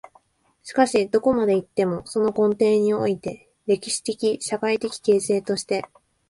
[0.63, 5.85] しかしどこまで行っても、その根底において、歴史的・社会的形成として、